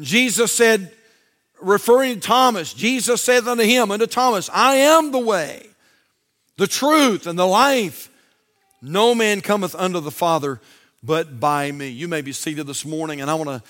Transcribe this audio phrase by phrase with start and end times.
[0.00, 0.92] Jesus said,
[1.60, 5.66] referring to Thomas, Jesus said unto him, unto Thomas, I am the way,
[6.56, 8.10] the truth, and the life.
[8.82, 10.60] No man cometh unto the Father
[11.02, 11.88] but by me.
[11.88, 13.62] You may be seated this morning, and I want to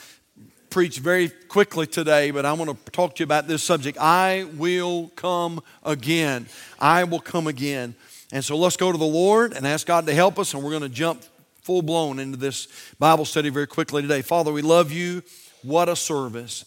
[0.70, 3.98] preach very quickly today, but I want to talk to you about this subject.
[3.98, 6.46] I will come again.
[6.80, 7.94] I will come again.
[8.32, 10.70] And so let's go to the Lord and ask God to help us, and we're
[10.70, 11.22] going to jump
[11.62, 12.68] full blown into this
[12.98, 14.22] Bible study very quickly today.
[14.22, 15.22] Father, we love you.
[15.66, 16.64] What a service.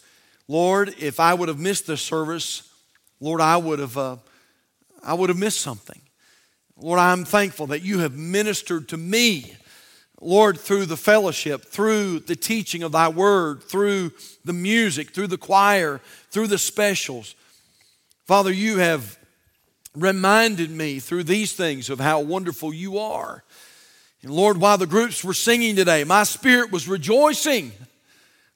[0.50, 2.70] Lord, if I would have missed this service,
[3.22, 4.18] Lord, I would have, uh,
[5.02, 6.02] I would have missed something.
[6.76, 9.56] Lord, I'm thankful that you have ministered to me,
[10.20, 14.12] Lord, through the fellowship, through the teaching of thy word, through
[14.44, 17.36] the music, through the choir, through the specials.
[18.26, 19.18] Father, you have
[19.96, 23.46] reminded me through these things of how wonderful you are.
[24.24, 27.72] And Lord, while the groups were singing today, my spirit was rejoicing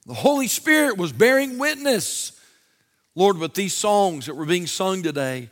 [0.05, 2.39] the Holy Spirit was bearing witness,
[3.16, 5.49] Lord, with these songs that were being sung today.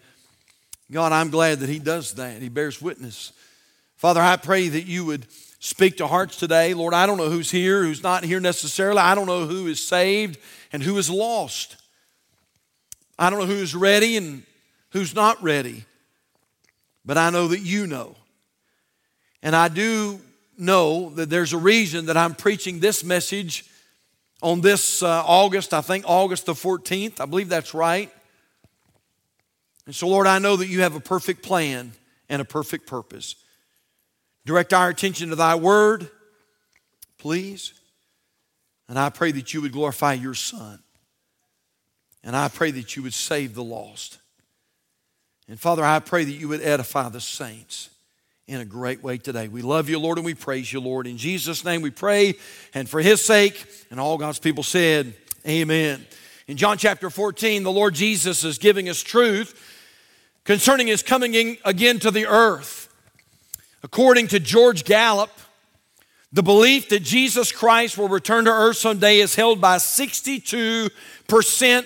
[0.92, 2.42] God, I'm glad that He does that.
[2.42, 3.32] He bears witness.
[3.96, 5.26] Father, I pray that you would
[5.60, 6.74] speak to hearts today.
[6.74, 9.00] Lord, I don't know who's here, who's not here necessarily.
[9.00, 10.40] I don't know who is saved
[10.74, 11.78] and who is lost.
[13.18, 14.44] I don't know who's ready and
[14.90, 15.86] who's not ready.
[17.06, 18.16] But I know that you know.
[19.44, 20.20] And I do
[20.58, 23.66] know that there's a reason that I'm preaching this message
[24.42, 27.20] on this uh, August, I think August the 14th.
[27.20, 28.12] I believe that's right.
[29.86, 31.92] And so, Lord, I know that you have a perfect plan
[32.30, 33.36] and a perfect purpose.
[34.46, 36.10] Direct our attention to thy word,
[37.18, 37.74] please.
[38.88, 40.80] And I pray that you would glorify your Son.
[42.24, 44.20] And I pray that you would save the lost.
[45.48, 47.90] And Father, I pray that you would edify the saints
[48.48, 49.48] in a great way today.
[49.48, 51.08] We love you, Lord, and we praise you, Lord.
[51.08, 52.34] In Jesus' name we pray,
[52.74, 55.14] and for his sake, and all God's people said,
[55.48, 56.06] Amen.
[56.48, 59.58] In John chapter 14, the Lord Jesus is giving us truth
[60.44, 62.90] concerning his coming again to the earth.
[63.84, 65.32] According to George Gallup,
[66.34, 70.92] the belief that Jesus Christ will return to earth someday is held by 62%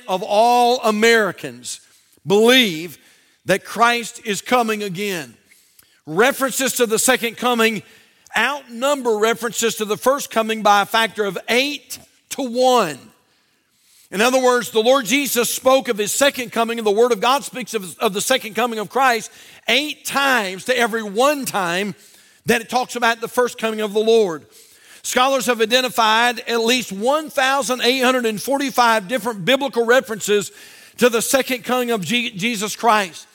[0.08, 1.82] of all Americans
[2.26, 2.98] believe
[3.46, 5.36] that Christ is coming again
[6.06, 7.82] references to the second coming
[8.38, 11.98] outnumber references to the first coming by a factor of eight
[12.30, 13.00] to one.
[14.12, 17.22] In other words, the Lord Jesus spoke of his second coming, and the Word of
[17.22, 19.32] God speaks of, of the second coming of Christ
[19.68, 21.96] eight times to every one time
[22.46, 24.46] that it talks about the first coming of the Lord.
[25.02, 30.52] Scholars have identified at least 1,845 different biblical references
[30.98, 33.28] to the second coming of Jesus Christ.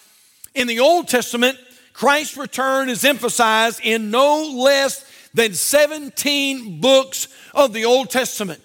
[0.55, 1.59] In the Old Testament,
[2.01, 8.63] Christ's return is emphasized in no less than 17 books of the Old Testament.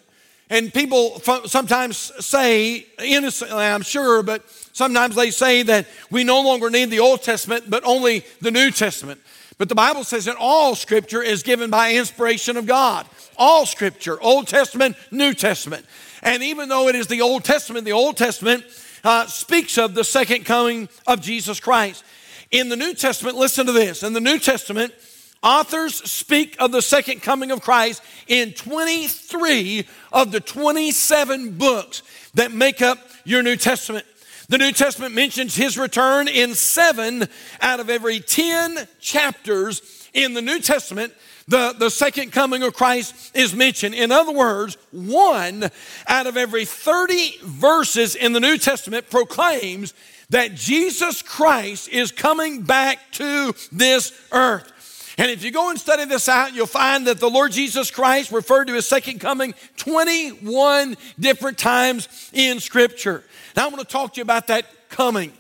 [0.50, 6.70] And people sometimes say, innocently, I'm sure, but sometimes they say that we no longer
[6.70, 9.20] need the Old Testament, but only the New Testament.
[9.58, 13.06] But the Bible says that all scripture is given by inspiration of God.
[13.36, 15.86] All scripture, Old Testament, New Testament.
[16.24, 18.64] And even though it is the Old Testament, the Old Testament
[19.04, 22.06] uh, speaks of the second coming of Jesus Christ.
[22.52, 24.04] In the New Testament, listen to this.
[24.04, 24.94] In the New Testament,
[25.42, 32.52] authors speak of the second coming of Christ in 23 of the 27 books that
[32.52, 34.06] make up your New Testament.
[34.48, 37.28] The New Testament mentions his return in seven
[37.62, 41.14] out of every 10 chapters in the New Testament.
[41.48, 43.96] The, the second coming of Christ is mentioned.
[43.96, 45.70] In other words, one
[46.08, 49.94] out of every 30 verses in the New Testament proclaims
[50.30, 54.72] that Jesus Christ is coming back to this earth.
[55.18, 58.32] And if you go and study this out, you'll find that the Lord Jesus Christ
[58.32, 63.24] referred to his second coming 21 different times in Scripture.
[63.56, 65.32] Now I want to talk to you about that coming.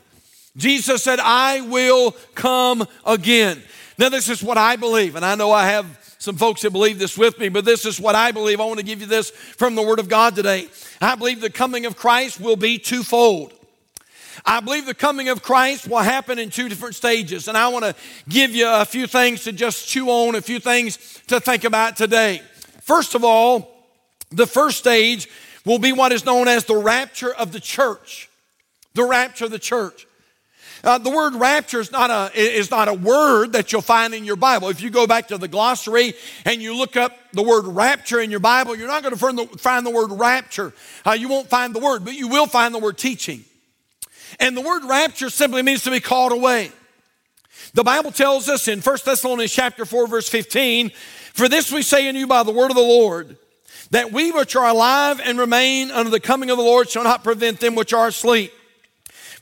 [0.55, 3.61] Jesus said, I will come again.
[3.97, 6.99] Now, this is what I believe, and I know I have some folks that believe
[6.99, 8.59] this with me, but this is what I believe.
[8.59, 10.67] I want to give you this from the Word of God today.
[11.01, 13.53] I believe the coming of Christ will be twofold.
[14.45, 17.47] I believe the coming of Christ will happen in two different stages.
[17.47, 17.95] And I want to
[18.27, 20.97] give you a few things to just chew on, a few things
[21.27, 22.41] to think about today.
[22.81, 23.71] First of all,
[24.31, 25.29] the first stage
[25.65, 28.29] will be what is known as the rapture of the church.
[28.93, 30.07] The rapture of the church.
[30.83, 34.23] Uh, the word rapture is not, a, is not a word that you'll find in
[34.23, 34.69] your Bible.
[34.69, 36.13] If you go back to the glossary
[36.45, 39.37] and you look up the word rapture in your Bible, you're not going to find
[39.37, 40.73] the, find the word rapture.
[41.03, 43.43] Uh, you won't find the word, but you will find the word teaching.
[44.39, 46.71] And the word rapture simply means to be called away.
[47.73, 50.91] The Bible tells us in 1 Thessalonians chapter 4 verse 15,
[51.33, 53.37] for this we say unto you by the word of the Lord,
[53.91, 57.23] that we which are alive and remain under the coming of the Lord shall not
[57.23, 58.53] prevent them which are asleep.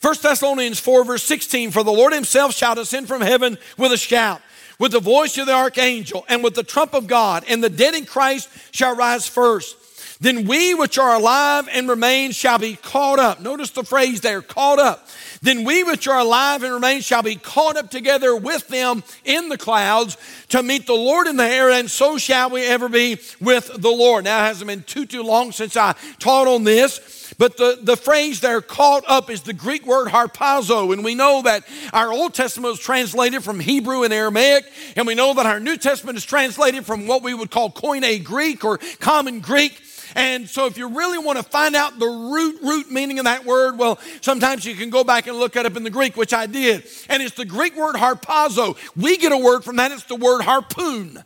[0.02, 3.98] 1 Thessalonians 4, verse 16 For the Lord himself shall descend from heaven with a
[3.98, 4.42] shout,
[4.80, 7.94] with the voice of the archangel, and with the trump of God, and the dead
[7.94, 9.78] in Christ shall rise first.
[10.24, 13.42] Then we which are alive and remain shall be caught up.
[13.42, 15.10] Notice the phrase there, caught up.
[15.42, 19.50] Then we which are alive and remain shall be caught up together with them in
[19.50, 20.16] the clouds
[20.48, 23.90] to meet the Lord in the air, and so shall we ever be with the
[23.90, 24.24] Lord.
[24.24, 27.98] Now, it hasn't been too, too long since I taught on this, but the, the
[27.98, 30.94] phrase there, caught up, is the Greek word harpazo.
[30.94, 35.16] And we know that our Old Testament was translated from Hebrew and Aramaic, and we
[35.16, 38.80] know that our New Testament is translated from what we would call Koine Greek or
[39.02, 39.82] common Greek.
[40.16, 43.46] And so if you really want to find out the root, root meaning of that
[43.46, 46.34] word, well, sometimes you can go back and look it up in the Greek, which
[46.34, 46.86] I did.
[47.10, 48.78] And it's the Greek word harpazo.
[48.96, 51.24] We get a word from that, it's the word harpoon.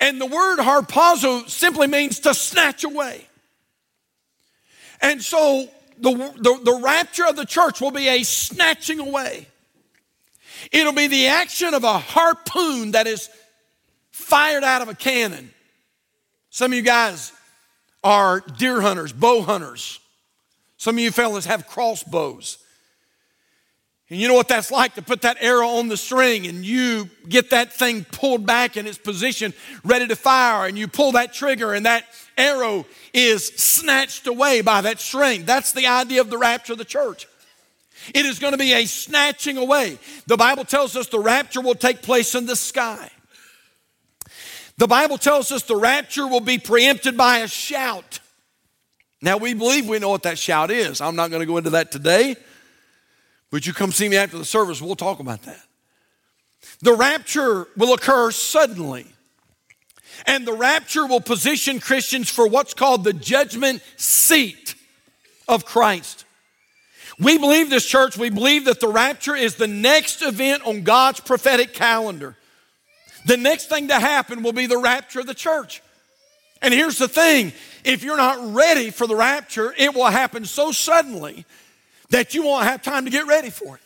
[0.00, 3.26] And the word harpazo simply means to snatch away.
[5.00, 5.68] And so
[5.98, 9.46] the, the, the rapture of the church will be a snatching away.
[10.72, 13.28] It'll be the action of a harpoon that is
[14.10, 15.50] fired out of a cannon.
[16.50, 17.32] Some of you guys
[18.06, 19.98] are deer hunters, bow hunters.
[20.76, 22.58] Some of you fellas have crossbows.
[24.08, 27.10] And you know what that's like to put that arrow on the string and you
[27.28, 31.34] get that thing pulled back in its position, ready to fire, and you pull that
[31.34, 32.04] trigger and that
[32.38, 35.44] arrow is snatched away by that string.
[35.44, 37.26] That's the idea of the rapture of the church.
[38.14, 39.98] It is going to be a snatching away.
[40.28, 43.10] The Bible tells us the rapture will take place in the sky.
[44.78, 48.20] The Bible tells us the rapture will be preempted by a shout.
[49.22, 51.00] Now, we believe we know what that shout is.
[51.00, 52.36] I'm not going to go into that today,
[53.50, 55.62] but you come see me after the service, we'll talk about that.
[56.82, 59.06] The rapture will occur suddenly,
[60.26, 64.74] and the rapture will position Christians for what's called the judgment seat
[65.48, 66.26] of Christ.
[67.18, 71.20] We believe this church, we believe that the rapture is the next event on God's
[71.20, 72.36] prophetic calendar.
[73.26, 75.82] The next thing to happen will be the rapture of the church.
[76.62, 77.52] And here's the thing
[77.84, 81.44] if you're not ready for the rapture, it will happen so suddenly
[82.10, 83.82] that you won't have time to get ready for it.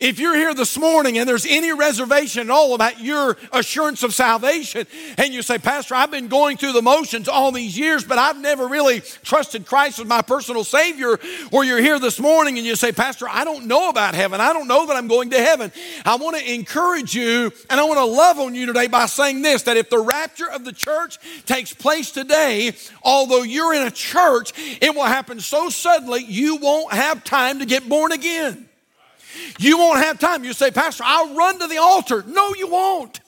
[0.00, 4.14] If you're here this morning and there's any reservation at all about your assurance of
[4.14, 4.86] salvation,
[5.16, 8.40] and you say, Pastor, I've been going through the motions all these years, but I've
[8.40, 11.18] never really trusted Christ as my personal Savior,
[11.50, 14.40] or you're here this morning and you say, Pastor, I don't know about heaven.
[14.40, 15.72] I don't know that I'm going to heaven.
[16.04, 19.42] I want to encourage you and I want to love on you today by saying
[19.42, 22.72] this that if the rapture of the church takes place today,
[23.02, 27.66] although you're in a church, it will happen so suddenly you won't have time to
[27.66, 28.67] get born again.
[29.58, 30.44] You won't have time.
[30.44, 32.24] You say, Pastor, I'll run to the altar.
[32.26, 33.20] No, you won't.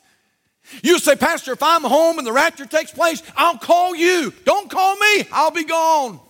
[0.83, 4.33] You say, Pastor, if I'm home and the rapture takes place, I'll call you.
[4.45, 6.21] Don't call me, I'll be gone.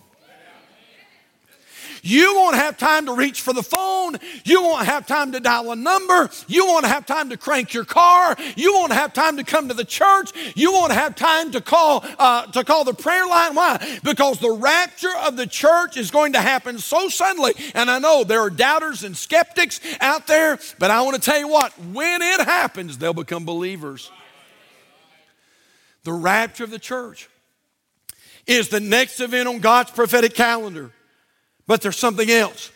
[2.01, 4.17] You won't have time to reach for the phone.
[4.43, 6.29] You won't have time to dial a number.
[6.47, 8.35] You won't have time to crank your car.
[8.55, 10.31] You won't have time to come to the church.
[10.55, 13.55] You won't have time to call uh, to call the prayer line.
[13.55, 13.99] Why?
[14.03, 17.53] Because the rapture of the church is going to happen so suddenly.
[17.75, 21.39] And I know there are doubters and skeptics out there, but I want to tell
[21.39, 24.11] you what: when it happens, they'll become believers.
[26.03, 27.29] The rapture of the church
[28.47, 30.91] is the next event on God's prophetic calendar.
[31.71, 32.69] But there's something else.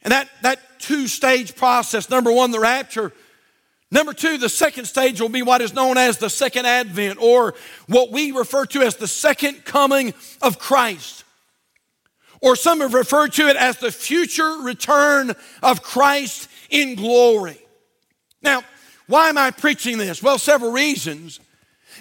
[0.00, 3.12] And that, that two stage process number one, the rapture.
[3.90, 7.52] Number two, the second stage will be what is known as the second advent, or
[7.88, 11.24] what we refer to as the second coming of Christ.
[12.40, 17.58] Or some have referred to it as the future return of Christ in glory.
[18.40, 18.62] Now,
[19.06, 20.22] why am I preaching this?
[20.22, 21.40] Well, several reasons.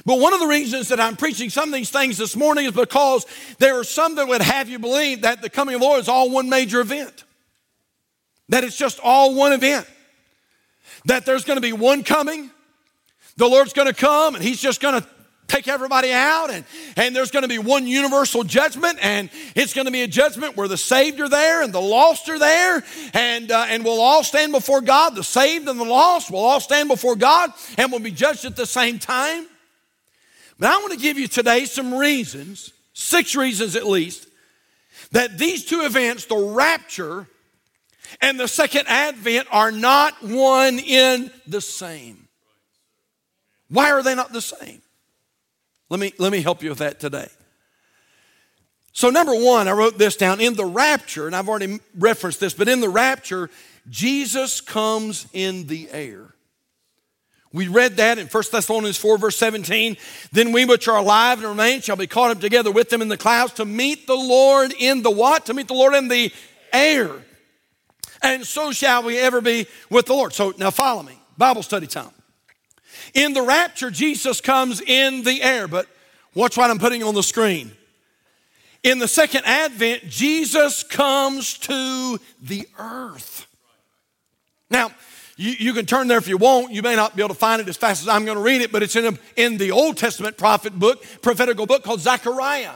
[0.06, 2.72] But one of the reasons that I'm preaching some of these things this morning is
[2.72, 3.26] because
[3.60, 6.08] there are some that would have you believe that the coming of the Lord is
[6.08, 7.24] all one major event,
[8.50, 9.88] that it's just all one event,
[11.06, 12.50] that there's going to be one coming,
[13.38, 15.08] the Lord's going to come, and He's just going to
[15.52, 16.64] take everybody out and,
[16.96, 20.56] and there's going to be one universal judgment and it's going to be a judgment
[20.56, 22.82] where the saved are there and the lost are there
[23.14, 26.62] and, uh, and we'll all stand before god the saved and the lost will all
[26.62, 29.46] stand before god and we'll be judged at the same time
[30.62, 34.28] but I want to give you today some reasons, six reasons at least,
[35.12, 37.28] that these two events, the rapture
[38.22, 42.28] and the second advent, are not one in the same.
[43.70, 44.84] Why are they not the same?
[45.90, 47.30] Let me, let me help you with that today.
[48.94, 52.54] So, number one, I wrote this down in the rapture, and I've already referenced this,
[52.54, 53.50] but in the rapture,
[53.90, 56.31] Jesus comes in the air.
[57.54, 59.98] We read that in 1 Thessalonians 4, verse 17.
[60.32, 63.10] Then we which are alive and remain shall be caught up together with them in
[63.10, 65.48] the clouds to meet the Lord in the what?
[65.48, 66.32] To meet the Lord in the
[66.72, 67.12] air.
[68.22, 70.32] And so shall we ever be with the Lord.
[70.32, 71.20] So now follow me.
[71.38, 72.12] Bible study time.
[73.14, 75.88] In the rapture, Jesus comes in the air, but
[76.34, 77.72] watch what I'm putting on the screen.
[78.84, 83.48] In the second advent, Jesus comes to the earth.
[84.70, 84.92] Now,
[85.42, 86.72] you, you, can turn there if you want.
[86.72, 88.62] You may not be able to find it as fast as I'm going to read
[88.62, 92.74] it, but it's in, a, in the Old Testament prophet book, prophetical book called Zechariah.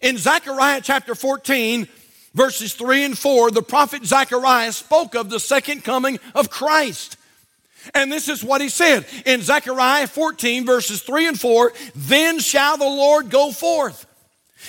[0.00, 1.86] In Zechariah chapter 14,
[2.32, 7.18] verses 3 and 4, the prophet Zechariah spoke of the second coming of Christ.
[7.94, 12.78] And this is what he said in Zechariah 14, verses 3 and 4 Then shall
[12.78, 14.06] the Lord go forth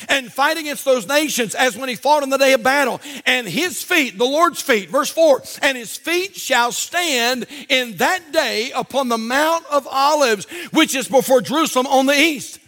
[0.08, 3.02] and fight against those nations as when he fought in the day of battle.
[3.26, 8.32] And his feet, the Lord's feet, verse 4, and his feet shall stand in that
[8.32, 12.59] day upon the Mount of Olives, which is before Jerusalem on the east.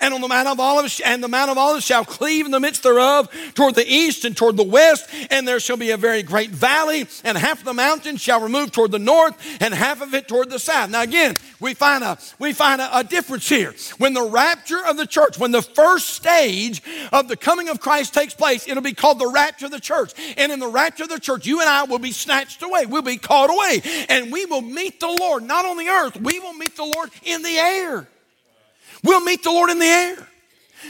[0.00, 2.60] And on the Mount of Olives, and the Mount of Olives shall cleave in the
[2.60, 6.22] midst thereof toward the east and toward the west, and there shall be a very
[6.22, 10.14] great valley, and half of the mountain shall remove toward the north, and half of
[10.14, 10.90] it toward the south.
[10.90, 13.74] Now again, we find a we find a, a difference here.
[13.98, 18.14] When the rapture of the church, when the first stage of the coming of Christ
[18.14, 20.12] takes place, it'll be called the rapture of the church.
[20.36, 22.86] And in the rapture of the church, you and I will be snatched away.
[22.86, 26.38] We'll be caught away, and we will meet the Lord, not on the earth, we
[26.38, 28.08] will meet the Lord in the air.
[29.04, 30.28] We'll meet the Lord in the air.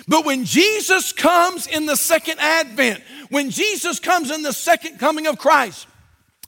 [0.06, 5.26] But when Jesus comes in the second advent, when Jesus comes in the second coming
[5.26, 5.86] of Christ,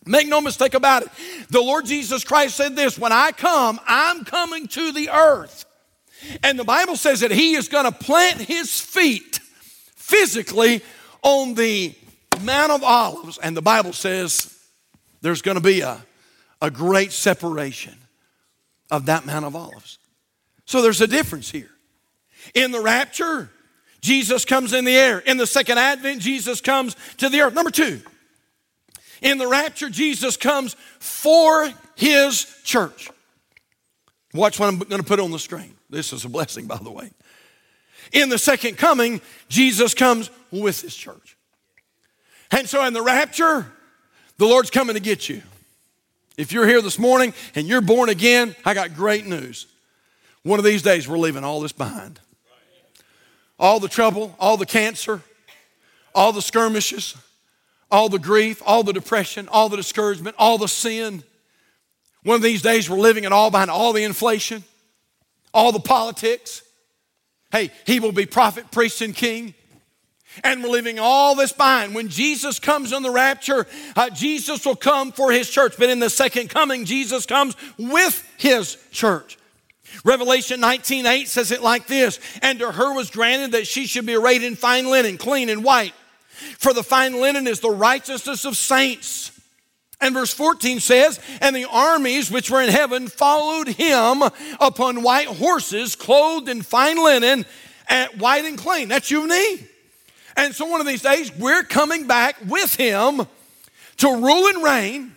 [0.06, 1.08] make no mistake about it,
[1.50, 5.64] the Lord Jesus Christ said this When I come, I'm coming to the earth.
[6.42, 9.40] And the Bible says that He is going to plant His feet
[9.96, 10.82] physically
[11.22, 11.94] on the
[12.42, 13.38] Mount of Olives.
[13.38, 14.54] And the Bible says
[15.22, 16.04] there's going to be a,
[16.60, 17.94] a great separation
[18.90, 19.98] of that Mount of Olives.
[20.70, 21.68] So there's a difference here.
[22.54, 23.50] In the rapture,
[24.02, 25.18] Jesus comes in the air.
[25.18, 27.54] In the second advent, Jesus comes to the earth.
[27.54, 28.00] Number two,
[29.20, 33.10] in the rapture, Jesus comes for his church.
[34.32, 35.74] Watch what I'm going to put on the screen.
[35.90, 37.10] This is a blessing, by the way.
[38.12, 41.36] In the second coming, Jesus comes with his church.
[42.52, 43.66] And so in the rapture,
[44.36, 45.42] the Lord's coming to get you.
[46.36, 49.66] If you're here this morning and you're born again, I got great news.
[50.42, 52.20] One of these days, we're leaving all this behind.
[53.58, 55.20] All the trouble, all the cancer,
[56.14, 57.14] all the skirmishes,
[57.90, 61.22] all the grief, all the depression, all the discouragement, all the sin.
[62.22, 64.64] One of these days, we're living it all behind all the inflation,
[65.52, 66.62] all the politics.
[67.52, 69.54] Hey, he will be prophet, priest, and king.
[70.44, 71.94] And we're leaving all this behind.
[71.94, 73.66] When Jesus comes in the rapture,
[73.96, 75.74] uh, Jesus will come for his church.
[75.76, 79.36] But in the second coming, Jesus comes with his church.
[80.04, 84.06] Revelation 19 8 says it like this And to her was granted that she should
[84.06, 85.94] be arrayed in fine linen, clean and white.
[86.58, 89.32] For the fine linen is the righteousness of saints.
[90.00, 94.22] And verse 14 says, And the armies which were in heaven followed him
[94.58, 97.44] upon white horses, clothed in fine linen,
[97.88, 98.88] and white and clean.
[98.88, 99.66] That's you and me.
[100.36, 103.26] And so one of these days, we're coming back with him
[103.98, 105.14] to rule and reign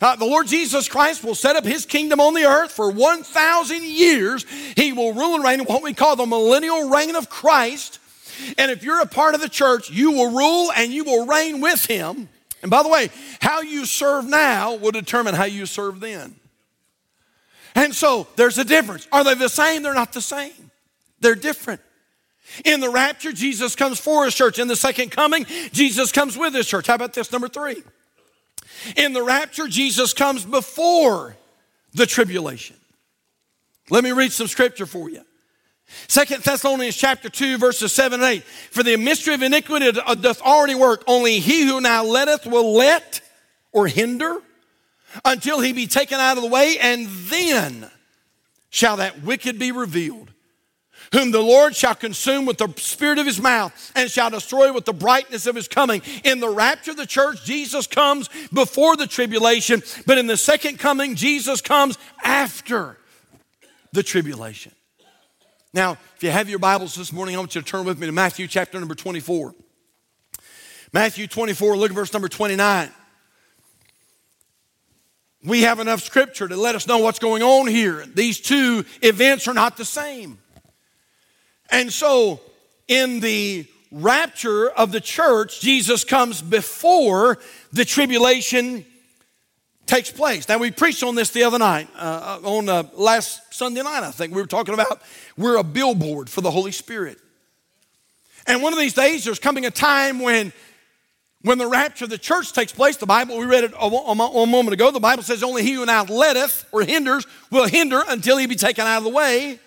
[0.00, 3.84] uh, the Lord Jesus Christ will set up his kingdom on the earth for 1,000
[3.84, 4.44] years.
[4.76, 7.98] He will rule and reign in what we call the millennial reign of Christ.
[8.58, 11.60] And if you're a part of the church, you will rule and you will reign
[11.60, 12.28] with him.
[12.62, 13.10] And by the way,
[13.40, 16.36] how you serve now will determine how you serve then.
[17.74, 19.06] And so there's a difference.
[19.12, 19.82] Are they the same?
[19.82, 20.70] They're not the same,
[21.20, 21.80] they're different.
[22.64, 24.58] In the rapture, Jesus comes for his church.
[24.58, 26.86] In the second coming, Jesus comes with his church.
[26.86, 27.82] How about this, number three?
[28.96, 31.36] In the rapture, Jesus comes before
[31.94, 32.76] the tribulation.
[33.90, 35.22] Let me read some scripture for you.
[36.08, 38.42] Second Thessalonians chapter 2, verses 7 and 8.
[38.42, 41.04] For the mystery of iniquity doth already work.
[41.06, 43.20] Only he who now letteth will let
[43.72, 44.38] or hinder
[45.24, 47.90] until he be taken out of the way, and then
[48.70, 50.30] shall that wicked be revealed
[51.12, 54.84] whom the Lord shall consume with the spirit of his mouth and shall destroy with
[54.84, 56.02] the brightness of his coming.
[56.24, 60.78] In the rapture of the church, Jesus comes before the tribulation, but in the second
[60.78, 62.96] coming, Jesus comes after
[63.92, 64.72] the tribulation.
[65.72, 68.06] Now, if you have your Bibles this morning, I want you to turn with me
[68.06, 69.54] to Matthew chapter number 24.
[70.92, 72.90] Matthew 24, look at verse number 29.
[75.44, 78.04] We have enough scripture to let us know what's going on here.
[78.06, 80.38] These two events are not the same.
[81.70, 82.40] And so,
[82.88, 87.38] in the rapture of the church, Jesus comes before
[87.72, 88.84] the tribulation
[89.86, 90.48] takes place.
[90.48, 94.10] Now, we preached on this the other night, uh, on uh, last Sunday night, I
[94.10, 94.34] think.
[94.34, 95.00] We were talking about
[95.36, 97.18] we're a billboard for the Holy Spirit.
[98.46, 100.52] And one of these days, there's coming a time when
[101.42, 104.72] when the rapture of the church takes place, the Bible, we read it a, moment
[104.72, 108.46] ago, the Bible says, Only he who now letteth or hinders will hinder until he
[108.46, 109.60] be taken out of the way.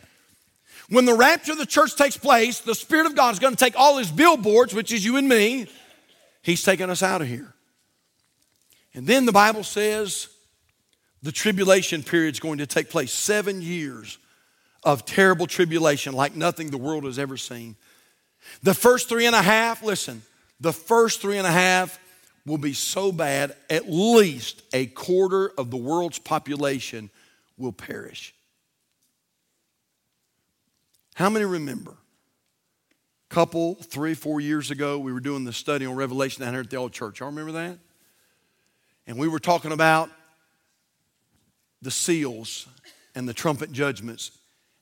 [0.90, 3.64] When the rapture of the church takes place, the Spirit of God is going to
[3.64, 5.68] take all his billboards, which is you and me,
[6.42, 7.54] he's taking us out of here.
[8.96, 10.30] And then the Bible says
[11.22, 14.18] the tribulation period is going to take place seven years
[14.84, 17.76] of terrible tribulation like nothing the world has ever seen.
[18.64, 20.24] The first three and a half, listen,
[20.60, 22.00] the first three and a half
[22.46, 27.12] will be so bad, at least a quarter of the world's population
[27.58, 28.34] will perish.
[31.20, 31.92] How many remember?
[31.92, 36.62] A couple, three, four years ago, we were doing the study on Revelation down here
[36.62, 37.20] at the old church.
[37.20, 37.78] Y'all remember that?
[39.06, 40.10] And we were talking about
[41.82, 42.68] the seals
[43.16, 44.32] and the trumpet judgments.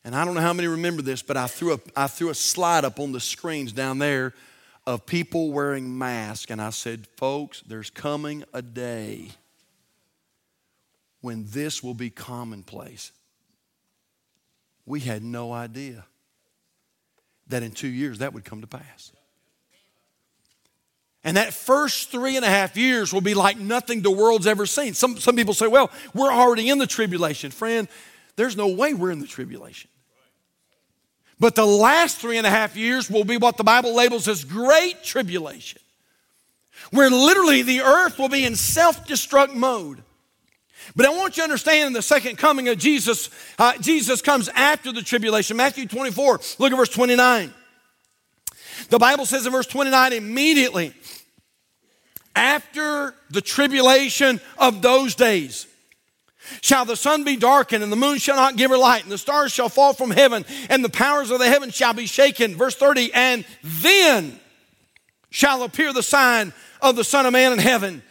[0.06, 2.36] And I don't know how many remember this, but I threw a, I threw a
[2.36, 4.36] slide up on the screens down there
[4.86, 6.51] of people wearing masks.
[6.51, 9.29] And I said, folks, there's coming a day
[11.22, 13.12] when this will be commonplace.
[14.86, 16.06] We had no idea
[17.50, 19.12] that in two years that would come to pass.
[21.24, 24.66] And that first three and a half years will be like nothing the world's ever
[24.66, 24.94] seen.
[24.94, 27.51] Some, some people say, well, we're already in the tribulation.
[27.51, 27.88] Friend,
[28.38, 29.89] there's no way we're in the tribulation.
[31.39, 34.44] But the last three and a half years will be what the Bible labels as
[34.44, 35.82] great tribulation,
[36.92, 40.04] where literally the earth will be in self destruct mode.
[40.96, 43.29] But I want you to understand the second coming of Jesus,
[43.60, 45.58] uh, Jesus comes after the tribulation.
[45.58, 47.53] Matthew 24, look at verse 29.
[48.89, 50.94] The Bible says in verse 29 immediately
[52.36, 55.67] after the tribulation of those days,
[56.62, 59.17] shall the sun be darkened, and the moon shall not give her light, and the
[59.17, 62.56] stars shall fall from heaven, and the powers of the heavens shall be shaken.
[62.56, 64.39] Verse 30, and then
[65.29, 68.03] shall appear the sign of the Son of Man in heaven.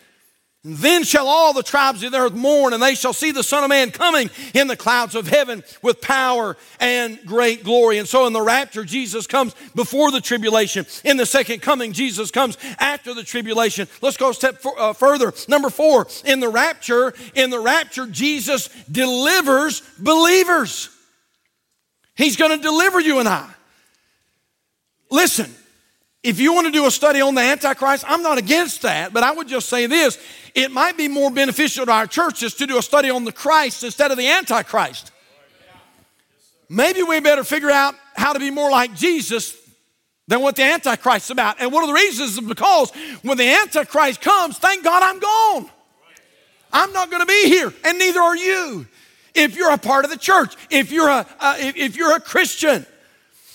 [0.68, 3.62] Then shall all the tribes of the earth mourn, and they shall see the Son
[3.62, 7.98] of Man coming in the clouds of heaven with power and great glory.
[7.98, 10.84] And so in the rapture, Jesus comes before the tribulation.
[11.04, 13.86] In the second coming, Jesus comes after the tribulation.
[14.02, 15.32] Let's go a step for, uh, further.
[15.46, 20.88] Number four, in the rapture, in the rapture, Jesus delivers believers.
[22.16, 23.48] He's going to deliver you and I.
[25.12, 25.54] Listen,
[26.26, 29.22] if you want to do a study on the Antichrist, I'm not against that, but
[29.22, 30.18] I would just say this
[30.56, 33.84] it might be more beneficial to our churches to do a study on the Christ
[33.84, 35.12] instead of the Antichrist.
[36.68, 39.56] Maybe we better figure out how to be more like Jesus
[40.26, 41.60] than what the Antichrist is about.
[41.60, 42.90] And one of the reasons is because
[43.22, 45.70] when the Antichrist comes, thank God I'm gone.
[46.72, 48.86] I'm not going to be here, and neither are you.
[49.32, 52.20] If you're a part of the church, if you're a uh, if, if you're a
[52.20, 52.84] Christian,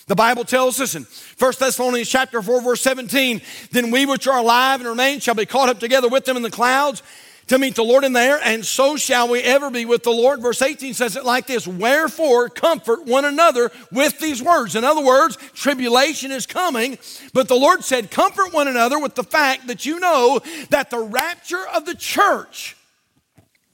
[0.08, 1.06] the Bible tells us in
[1.38, 5.46] 1 Thessalonians chapter 4, verse 17, then we which are alive and remain shall be
[5.46, 7.04] caught up together with them in the clouds
[7.52, 10.12] to meet the Lord in the air, and so shall we ever be with the
[10.12, 10.42] Lord.
[10.42, 14.76] Verse 18 says it like this Wherefore, comfort one another with these words.
[14.76, 16.98] In other words, tribulation is coming,
[17.34, 21.00] but the Lord said, Comfort one another with the fact that you know that the
[21.00, 22.78] rapture of the church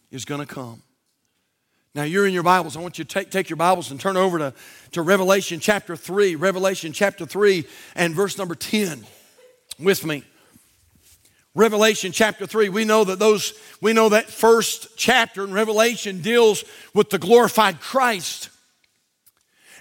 [0.09, 0.81] is going to come.
[1.97, 2.77] Now, you're in your Bibles.
[2.77, 4.53] I want you to take, take your Bibles and turn over to,
[4.91, 6.36] to Revelation chapter 3.
[6.36, 9.03] Revelation chapter 3 and verse number 10
[9.79, 10.23] with me.
[11.55, 16.63] Revelation chapter 3, we know that those, we know that first chapter in Revelation deals
[16.93, 18.51] with the glorified Christ.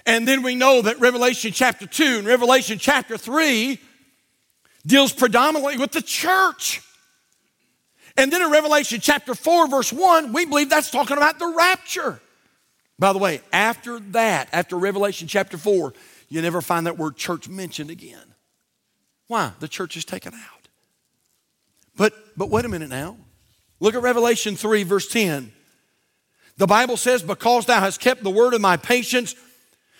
[0.07, 3.79] And then we know that Revelation chapter 2 and Revelation chapter 3
[4.87, 6.81] deals predominantly with the church.
[8.17, 12.19] And then in Revelation chapter 4, verse 1, we believe that's talking about the rapture.
[12.99, 15.93] By the way, after that, after Revelation chapter 4,
[16.29, 18.33] you never find that word church mentioned again.
[19.27, 19.51] Why?
[19.59, 20.67] The church is taken out.
[21.95, 23.17] But but wait a minute now.
[23.79, 25.51] Look at Revelation 3, verse 10.
[26.57, 29.35] The Bible says, Because thou hast kept the word of my patience,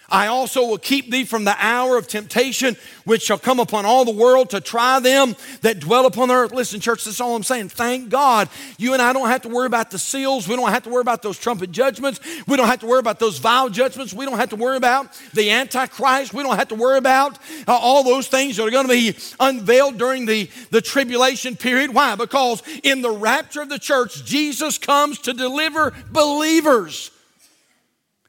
[0.10, 4.06] I also will keep thee from the hour of temptation, which shall come upon all
[4.06, 6.54] the world to try them that dwell upon the earth.
[6.54, 7.70] Listen, church, that's all I'm saying.
[7.70, 10.48] Thank God you and I don't have to worry about the seals.
[10.48, 12.22] We don't have to worry about those trumpet judgments.
[12.48, 14.14] We don't have to worry about those vial judgments.
[14.14, 16.34] We don't have to worry about the Antichrist.
[16.34, 19.18] We don't have to worry about uh, all those things that are going to be
[19.40, 21.94] unveiled during the, the tribulation period.
[21.94, 22.16] Why?
[22.16, 27.12] Because in the rapture of the church, Jesus comes to deliver believers.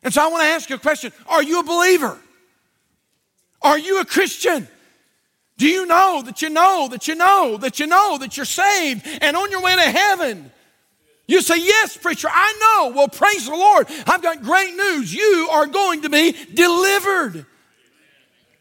[0.03, 2.19] And so I want to ask you a question Are you a believer?
[3.63, 4.69] Are you a Christian?
[5.57, 9.07] Do you know that you know that you know that you know that you're saved
[9.21, 10.53] and on your way to heaven?
[11.27, 12.97] You say, Yes, preacher, I know.
[12.97, 13.89] Well, praise the Lord.
[14.07, 15.13] I've got great news.
[15.13, 17.45] You are going to be delivered.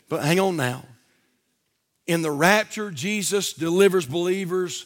[0.10, 0.86] But hang on now.
[2.08, 4.86] In the rapture, Jesus delivers believers.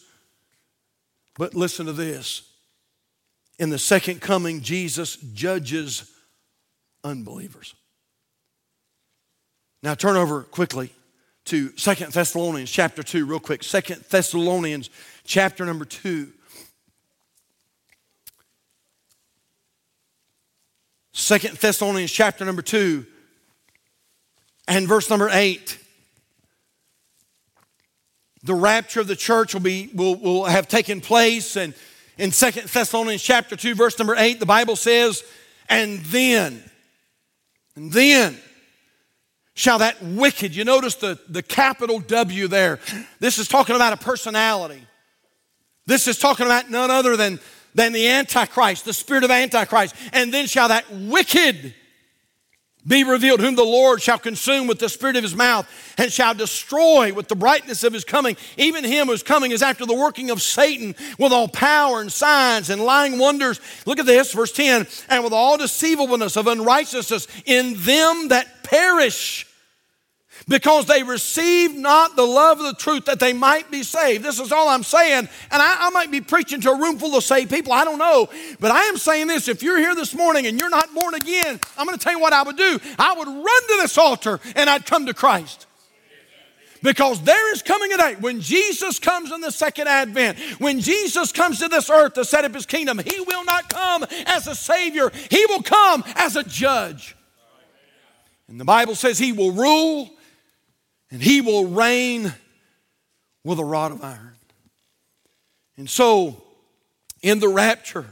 [1.37, 2.41] But listen to this.
[3.57, 6.10] In the second coming, Jesus judges
[7.03, 7.75] unbelievers.
[9.83, 10.91] Now turn over quickly
[11.45, 13.63] to Second Thessalonians chapter 2, real quick.
[13.63, 14.89] Second Thessalonians
[15.23, 16.31] chapter number 2.
[21.13, 23.05] Second Thessalonians chapter number 2
[24.67, 25.77] and verse number 8.
[28.43, 31.57] The rapture of the church will, be, will, will have taken place.
[31.57, 31.73] And
[32.17, 35.23] in Second Thessalonians chapter 2, verse number 8, the Bible says,
[35.69, 36.63] And then,
[37.81, 38.37] and then,
[39.55, 42.79] shall that wicked, you notice the, the capital W there.
[43.19, 44.85] This is talking about a personality.
[45.87, 47.39] This is talking about none other than,
[47.73, 49.95] than the Antichrist, the spirit of Antichrist.
[50.13, 51.73] And then shall that wicked
[52.85, 56.33] be revealed, whom the Lord shall consume with the spirit of his mouth and shall
[56.33, 58.35] destroy with the brightness of his coming.
[58.57, 62.69] Even him whose coming is after the working of Satan with all power and signs
[62.69, 63.59] and lying wonders.
[63.85, 69.45] Look at this, verse 10 and with all deceivableness of unrighteousness in them that perish
[70.47, 74.23] because they received not the love of the truth that they might be saved.
[74.23, 75.29] This is all I'm saying.
[75.51, 77.73] And I, I, might be preaching to a room full of saved people.
[77.73, 78.29] I don't know.
[78.59, 81.59] But I am saying this if you're here this morning and you're not born again,
[81.77, 82.79] I'm going to tell you what I would do.
[82.97, 85.67] I would run to this altar and I'd come to Christ.
[86.83, 91.31] Because there is coming a day when Jesus comes in the second advent, when Jesus
[91.31, 94.55] comes to this earth to set up his kingdom, he will not come as a
[94.55, 97.15] savior, he will come as a judge.
[98.47, 100.09] And the Bible says he will rule
[101.11, 102.33] and he will reign
[103.43, 104.35] with a rod of iron.
[105.77, 106.41] And so,
[107.21, 108.05] in the rapture,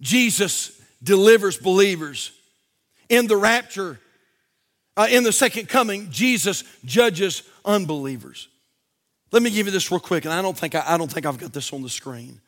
[0.00, 2.32] Jesus delivers believers.
[3.08, 4.00] In the rapture,
[4.96, 8.48] uh, in the second coming, Jesus judges unbelievers.
[9.30, 11.26] Let me give you this real quick, and I don't think I, I don't think
[11.26, 12.40] I've got this on the screen.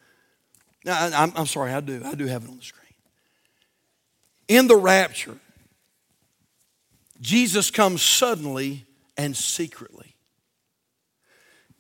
[0.87, 2.03] I, I'm, I'm sorry, I do.
[2.05, 2.81] I do have it on the screen.
[4.49, 5.37] In the rapture,
[7.21, 10.15] Jesus comes suddenly and secretly.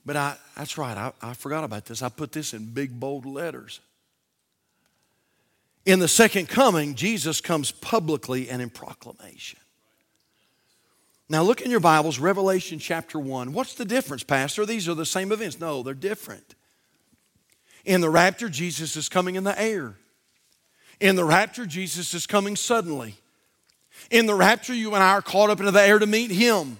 [0.04, 2.02] But I, that's right, I, I forgot about this.
[2.02, 3.80] I put this in big, bold letters.
[5.86, 9.58] In the second coming, Jesus comes publicly and in proclamation.
[11.28, 13.52] Now, look in your Bibles, Revelation chapter 1.
[13.52, 14.66] What's the difference, Pastor?
[14.66, 15.60] These are the same events.
[15.60, 16.56] No, they're different.
[17.84, 19.94] In the rapture, Jesus is coming in the air.
[20.98, 23.14] In the rapture, Jesus is coming suddenly.
[24.10, 26.78] In the rapture, you and I are caught up into the air to meet Him.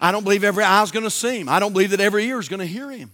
[0.00, 1.48] I don't believe every eye is going to see him.
[1.48, 3.10] I don't believe that every ear is going to hear him.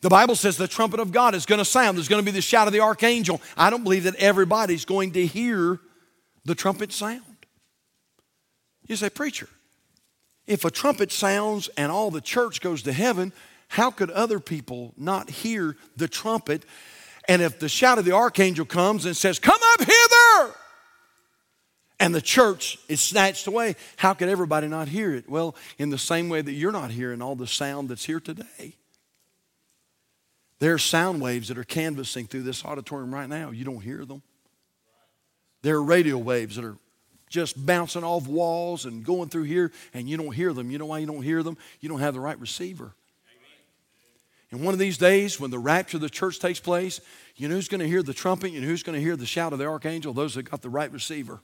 [0.00, 1.96] The Bible says the trumpet of God is going to sound.
[1.96, 3.40] There's going to be the shout of the archangel.
[3.56, 5.78] I don't believe that everybody's going to hear
[6.44, 7.22] the trumpet sound.
[8.88, 9.48] You say, Preacher,
[10.46, 13.32] if a trumpet sounds and all the church goes to heaven,
[13.68, 16.64] how could other people not hear the trumpet?
[17.28, 20.21] And if the shout of the archangel comes and says, Come up hither,
[22.02, 25.30] and the church is snatched away, how could everybody not hear it?
[25.30, 28.74] Well, in the same way that you're not hearing all the sound that's here today.
[30.58, 33.52] There are sound waves that are canvassing through this auditorium right now.
[33.52, 34.20] You don't hear them.
[35.62, 36.76] There are radio waves that are
[37.30, 40.72] just bouncing off walls and going through here, and you don't hear them.
[40.72, 41.56] You know why you don't hear them?
[41.78, 42.94] You don't have the right receiver.
[44.50, 47.00] And one of these days, when the rapture of the church takes place,
[47.36, 48.50] you know who's going to hear the trumpet?
[48.50, 50.12] You know who's going to hear the shout of the archangel?
[50.12, 51.40] Those that got the right receiver.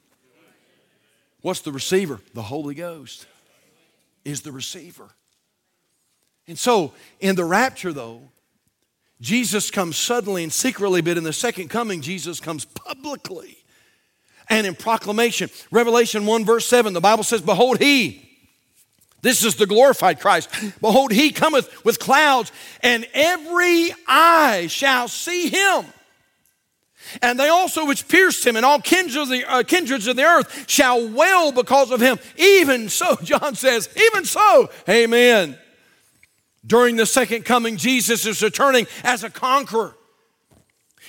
[1.40, 2.20] What's the receiver?
[2.35, 3.27] The Holy Ghost
[4.24, 5.09] is the receiver.
[6.46, 8.22] And so, in the rapture, though,
[9.20, 13.59] Jesus comes suddenly and secretly, but in the second coming, Jesus comes publicly
[14.48, 15.51] and in proclamation.
[15.70, 18.29] Revelation 1, verse 7, the Bible says, Behold, he,
[19.20, 20.48] this is the glorified Christ,
[20.81, 25.85] behold, he cometh with clouds, and every eye shall see him
[27.23, 30.25] and they also which pierced him, and all kindreds of, the, uh, kindreds of the
[30.25, 32.18] earth shall wail because of him.
[32.37, 35.59] Even so, John says, even so, amen.
[36.66, 39.94] During the second coming, Jesus is returning as a conqueror.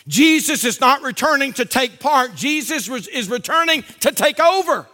[0.07, 4.87] Jesus is not returning to take part, Jesus is returning to take over.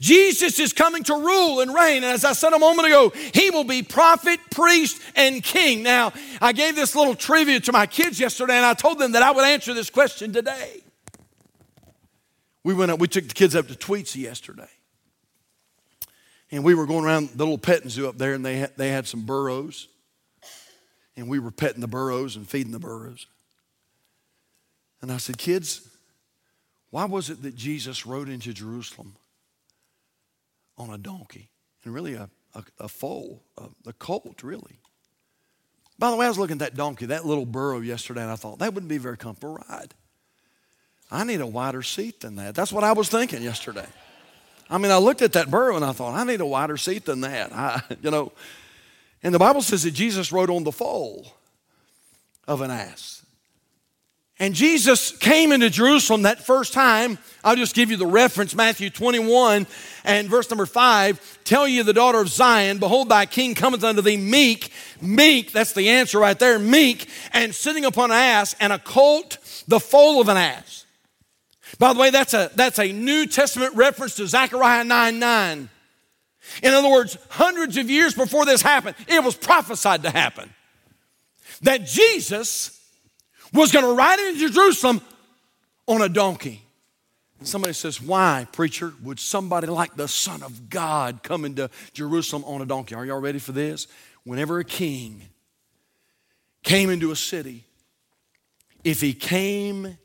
[0.00, 2.04] Jesus is coming to rule and reign.
[2.04, 5.82] And as I said a moment ago, he will be prophet, priest, and king.
[5.82, 9.22] Now, I gave this little trivia to my kids yesterday, and I told them that
[9.22, 10.82] I would answer this question today.
[12.64, 14.68] We went up, we took the kids up to Tweetsie yesterday.
[16.50, 18.90] And we were going around the little petting zoo up there, and they had, they
[18.90, 19.88] had some burros.
[21.16, 23.26] And we were petting the burros and feeding the burros.
[25.00, 25.88] And I said, Kids,
[26.90, 29.16] why was it that Jesus rode into Jerusalem
[30.78, 31.48] on a donkey
[31.84, 34.80] and really a, a, a foal, a, a colt, really?
[35.98, 38.36] By the way, I was looking at that donkey, that little burro yesterday, and I
[38.36, 39.94] thought that wouldn't be a very comfortable ride.
[41.10, 42.54] I need a wider seat than that.
[42.54, 43.86] That's what I was thinking yesterday.
[44.70, 47.04] I mean, I looked at that burro and I thought, I need a wider seat
[47.04, 47.52] than that.
[47.52, 48.32] I, you know,
[49.22, 51.26] and the Bible says that Jesus rode on the foal
[52.48, 53.21] of an ass.
[54.42, 57.16] And Jesus came into Jerusalem that first time.
[57.44, 59.68] I'll just give you the reference Matthew 21
[60.02, 61.38] and verse number 5.
[61.44, 64.72] Tell you, the daughter of Zion, behold, thy king cometh unto thee meek.
[65.00, 66.58] Meek, that's the answer right there.
[66.58, 70.86] Meek, and sitting upon an ass, and a colt, the foal of an ass.
[71.78, 75.68] By the way, that's a, that's a New Testament reference to Zechariah 9 9.
[76.64, 80.52] In other words, hundreds of years before this happened, it was prophesied to happen
[81.60, 82.81] that Jesus
[83.52, 85.00] was going to ride into Jerusalem
[85.86, 86.62] on a donkey.
[87.42, 92.62] Somebody says, Why, preacher, would somebody like the Son of God come into Jerusalem on
[92.62, 92.94] a donkey?
[92.94, 93.88] Are y'all ready for this?
[94.24, 95.22] Whenever a king
[96.62, 97.64] came into a city,
[98.84, 99.98] if he came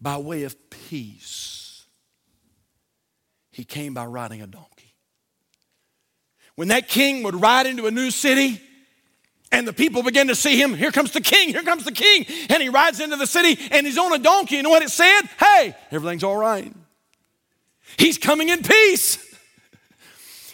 [0.00, 1.84] by way of peace,
[3.50, 4.94] he came by riding a donkey.
[6.54, 8.60] When that king would ride into a new city,
[9.52, 10.74] and the people begin to see him.
[10.74, 12.26] Here comes the king, here comes the king.
[12.50, 14.56] And he rides into the city and he's on a donkey.
[14.56, 15.22] You know what it said?
[15.38, 16.72] Hey, everything's all right.
[17.96, 19.22] He's coming in peace.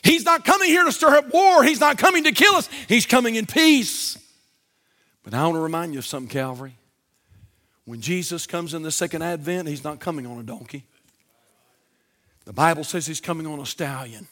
[0.02, 1.62] He's not coming here to stir up war.
[1.62, 2.68] He's not coming to kill us.
[2.88, 4.18] He's coming in peace.
[5.22, 6.74] But I want to remind you of something, Calvary.
[7.85, 10.85] When Jesus comes in the second advent, he's not coming on a donkey.
[12.44, 14.26] The Bible says he's coming on a stallion.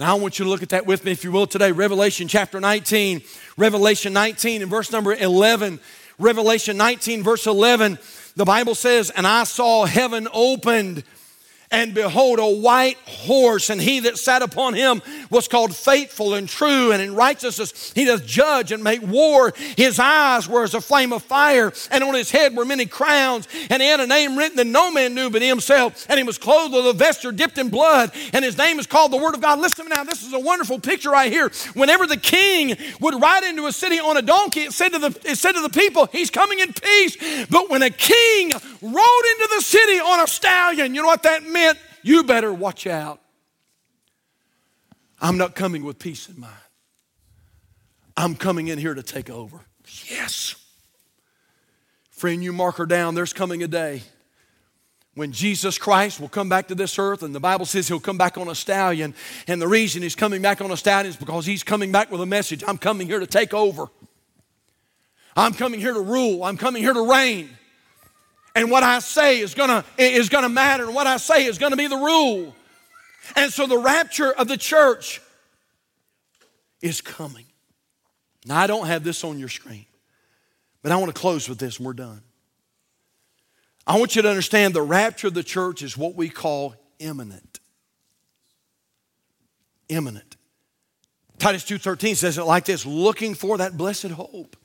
[0.00, 1.72] And I want you to look at that with me, if you will, today.
[1.72, 3.20] Revelation chapter 19.
[3.58, 5.78] Revelation 19 and verse number 11.
[6.18, 7.98] Revelation 19, verse 11.
[8.34, 11.04] The Bible says, And I saw heaven opened
[11.70, 16.48] and behold, a white horse, and he that sat upon him was called faithful and
[16.48, 19.52] true, and in righteousness he doth judge and make war.
[19.76, 23.46] His eyes were as a flame of fire, and on his head were many crowns,
[23.70, 26.38] and he had a name written that no man knew but himself, and he was
[26.38, 29.40] clothed with a vesture dipped in blood, and his name is called the Word of
[29.40, 29.60] God.
[29.60, 31.50] Listen now, this is a wonderful picture right here.
[31.74, 35.16] Whenever the king would ride into a city on a donkey, it said to the,
[35.24, 37.46] it said to the people, He's coming in peace.
[37.48, 38.50] But when a king
[38.82, 41.59] rode into the city on a stallion, you know what that meant?
[41.60, 43.20] Meant you better watch out.
[45.20, 46.54] I'm not coming with peace in mind.
[48.16, 49.60] I'm coming in here to take over.
[50.08, 50.54] Yes.
[52.10, 53.14] Friend, you mark her down.
[53.14, 54.02] There's coming a day
[55.14, 58.18] when Jesus Christ will come back to this earth, and the Bible says he'll come
[58.18, 59.14] back on a stallion.
[59.46, 62.20] And the reason he's coming back on a stallion is because he's coming back with
[62.20, 63.88] a message I'm coming here to take over.
[65.36, 66.44] I'm coming here to rule.
[66.44, 67.50] I'm coming here to reign.
[68.54, 71.76] And what I say is gonna, is gonna matter, and what I say is gonna
[71.76, 72.54] be the rule.
[73.36, 75.20] And so the rapture of the church
[76.82, 77.46] is coming.
[78.46, 79.86] Now, I don't have this on your screen,
[80.82, 82.22] but I want to close with this and we're done.
[83.86, 87.60] I want you to understand the rapture of the church is what we call imminent.
[89.88, 90.36] Imminent.
[91.38, 94.56] Titus 2:13 says it like this, looking for that blessed hope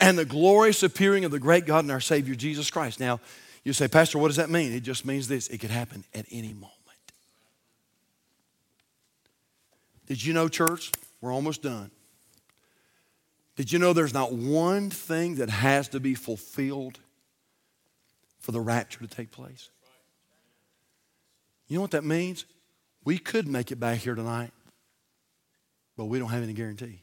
[0.00, 2.98] and the glorious appearing of the great God and our Savior Jesus Christ.
[2.98, 3.20] Now,
[3.62, 4.72] you say, Pastor, what does that mean?
[4.72, 6.72] It just means this it could happen at any moment.
[10.06, 10.90] Did you know, church?
[11.20, 11.90] We're almost done.
[13.56, 16.98] Did you know there's not one thing that has to be fulfilled
[18.38, 19.68] for the rapture to take place?
[21.68, 22.46] You know what that means?
[23.04, 24.50] We could make it back here tonight,
[25.96, 27.00] but we don't have any guarantee.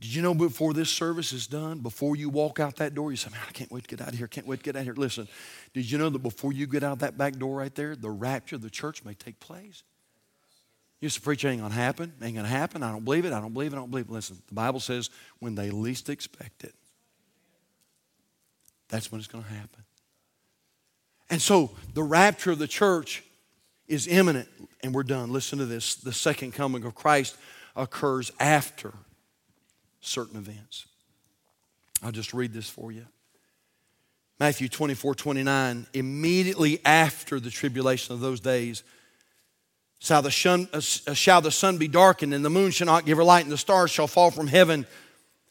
[0.00, 3.18] Did you know before this service is done, before you walk out that door, you
[3.18, 4.80] say, Man, I can't wait to get out of here, can't wait to get out
[4.80, 4.94] of here.
[4.94, 5.28] Listen,
[5.74, 8.56] did you know that before you get out that back door right there, the rapture
[8.56, 9.82] of the church may take place?
[11.00, 12.82] You used to preach, ain't gonna happen, ain't gonna happen.
[12.82, 14.12] I don't believe it, I don't believe it, I don't believe it.
[14.12, 16.74] Listen, the Bible says when they least expect it,
[18.88, 19.84] that's when it's gonna happen.
[21.28, 23.22] And so the rapture of the church
[23.86, 24.48] is imminent,
[24.82, 25.30] and we're done.
[25.30, 27.36] Listen to this the second coming of Christ
[27.76, 28.94] occurs after
[30.00, 30.86] certain events.
[32.02, 33.06] I'll just read this for you.
[34.38, 38.82] Matthew 24, 29, immediately after the tribulation of those days,
[39.98, 43.18] shall the, sun, uh, shall the sun be darkened, and the moon shall not give
[43.18, 44.86] her light, and the stars shall fall from heaven,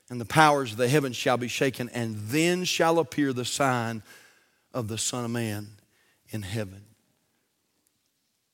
[0.09, 4.01] and the powers of the heavens shall be shaken, and then shall appear the sign
[4.73, 5.67] of the Son of Man
[6.29, 6.81] in heaven.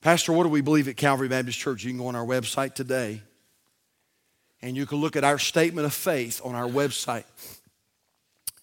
[0.02, 1.86] Pastor, what do we believe at Calvary Baptist Church?
[1.86, 3.22] You can go on our website today
[4.66, 7.26] and you can look at our statement of faith on our website.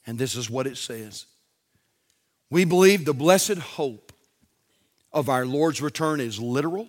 [0.05, 1.27] And this is what it says
[2.51, 4.12] We believe the blessed hope
[5.12, 6.88] of our Lord's return is literal,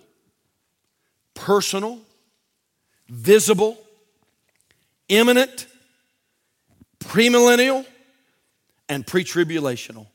[1.32, 2.00] personal,
[3.08, 3.78] visible,
[5.08, 5.68] imminent,
[6.98, 7.86] premillennial,
[8.88, 10.08] and pre tribulational.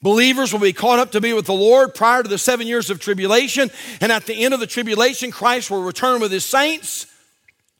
[0.00, 2.88] Believers will be caught up to be with the Lord prior to the seven years
[2.88, 3.70] of tribulation.
[4.00, 7.06] And at the end of the tribulation, Christ will return with his saints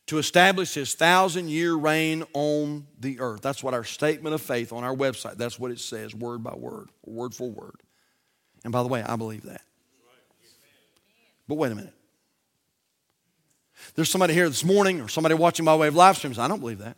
[0.07, 3.41] to establish his thousand year reign on the earth.
[3.41, 6.55] That's what our statement of faith on our website, that's what it says, word by
[6.55, 7.81] word, word for word.
[8.65, 9.63] And by the way, I believe that.
[11.47, 11.93] But wait a minute.
[13.95, 16.39] There's somebody here this morning or somebody watching by way of live streams.
[16.39, 16.97] I don't believe that.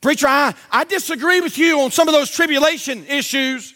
[0.00, 3.74] Preacher, I, I disagree with you on some of those tribulation issues.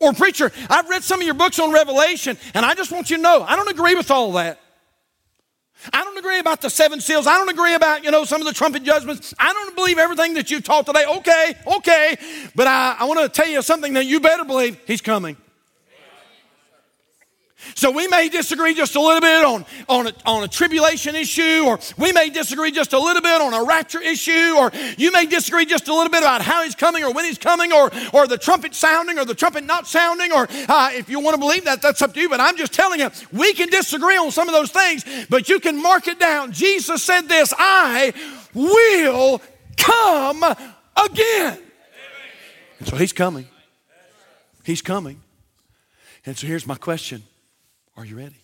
[0.00, 3.16] Or, preacher, I've read some of your books on Revelation, and I just want you
[3.16, 4.58] to know I don't agree with all that.
[5.92, 7.26] I don't agree about the seven seals.
[7.26, 9.34] I don't agree about, you know, some of the trumpet judgments.
[9.38, 11.04] I don't believe everything that you've taught today.
[11.06, 12.16] Okay, okay.
[12.54, 15.36] But I, I want to tell you something that you better believe He's coming.
[17.74, 21.64] So we may disagree just a little bit on, on, a, on a tribulation issue,
[21.66, 25.26] or we may disagree just a little bit on a rapture issue, or you may
[25.26, 28.26] disagree just a little bit about how he's coming or when he's coming, or, or
[28.26, 31.64] the trumpet sounding or the trumpet not sounding, or uh, if you want to believe
[31.64, 32.28] that, that's up to you.
[32.28, 35.60] But I'm just telling you, we can disagree on some of those things, but you
[35.60, 36.52] can mark it down.
[36.52, 38.12] Jesus said this I
[38.54, 39.40] will
[39.76, 41.58] come again.
[42.78, 43.46] And so he's coming.
[44.64, 45.20] He's coming.
[46.26, 47.22] And so here's my question
[47.96, 48.36] are you ready?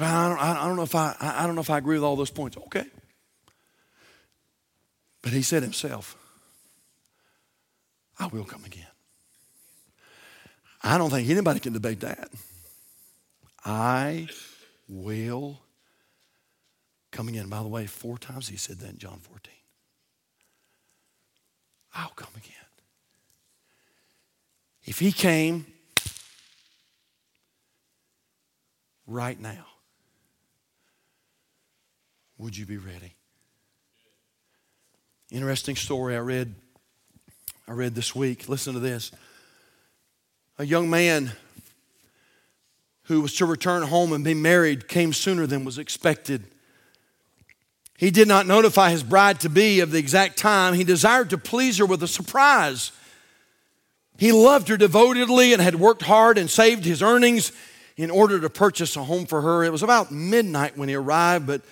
[0.00, 2.16] I don't, I don't know if I, I don't know if I agree with all
[2.16, 2.56] those points.
[2.56, 2.86] Okay.
[5.22, 6.16] But he said himself,
[8.18, 8.86] I will come again.
[10.82, 12.30] I don't think anybody can debate that.
[13.64, 14.28] I
[14.88, 15.60] will
[17.10, 17.48] come again.
[17.48, 19.52] By the way, four times he said that in John 14.
[21.94, 22.52] I'll come again.
[24.84, 25.66] If he came
[29.06, 29.66] right now,
[32.38, 33.14] would you be ready?
[35.30, 36.54] Interesting story I read
[37.68, 38.48] I read this week.
[38.48, 39.10] Listen to this.
[40.58, 41.32] A young man
[43.04, 46.44] who was to return home and be married came sooner than was expected.
[47.98, 50.74] He did not notify his bride to be of the exact time.
[50.74, 52.92] He desired to please her with a surprise.
[54.16, 57.52] He loved her devotedly and had worked hard and saved his earnings
[57.96, 59.64] in order to purchase a home for her.
[59.64, 61.62] It was about midnight when he arrived, but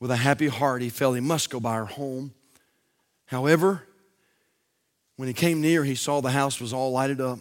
[0.00, 2.32] with a happy heart, he felt he must go by her home.
[3.26, 3.82] However,
[5.16, 7.40] when he came near, he saw the house was all lighted up.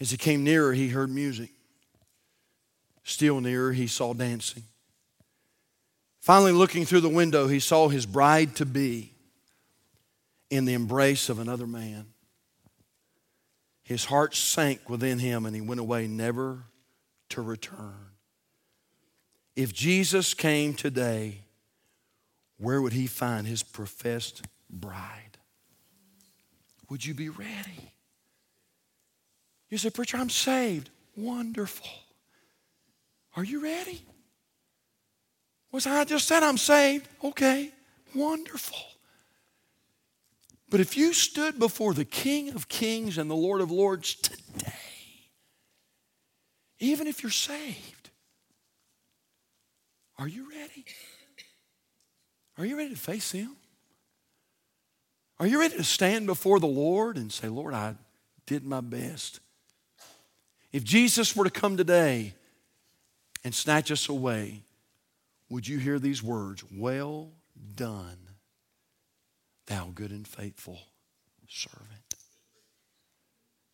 [0.00, 1.50] As he came nearer, he heard music.
[3.04, 4.62] Still nearer, he saw dancing.
[6.20, 9.12] Finally, looking through the window, he saw his bride to be
[10.50, 12.06] in the embrace of another man.
[13.84, 16.64] His heart sank within him and he went away never
[17.28, 18.10] to return.
[19.54, 21.42] If Jesus came today,
[22.58, 25.38] where would he find his professed bride?
[26.88, 27.92] Would you be ready?
[29.68, 30.90] You say, Preacher, I'm saved.
[31.16, 31.88] Wonderful.
[33.36, 34.02] Are you ready?
[35.72, 37.08] Was I just said I'm saved?
[37.22, 37.72] Okay,
[38.14, 38.78] wonderful.
[40.74, 44.72] But if you stood before the King of Kings and the Lord of Lords today,
[46.80, 48.10] even if you're saved,
[50.18, 50.84] are you ready?
[52.58, 53.54] Are you ready to face Him?
[55.38, 57.94] Are you ready to stand before the Lord and say, Lord, I
[58.44, 59.38] did my best?
[60.72, 62.34] If Jesus were to come today
[63.44, 64.62] and snatch us away,
[65.48, 66.64] would you hear these words?
[66.72, 67.30] Well
[67.76, 68.18] done
[69.66, 70.78] thou good and faithful
[71.48, 72.14] servant.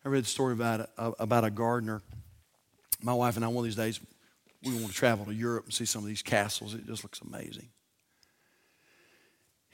[0.05, 2.01] I read a story about a, about a gardener.
[3.01, 3.99] My wife and I, one of these days,
[4.63, 6.73] we want to travel to Europe and see some of these castles.
[6.73, 7.69] It just looks amazing.